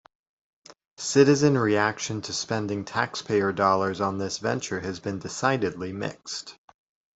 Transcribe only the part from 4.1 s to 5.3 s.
this venture has been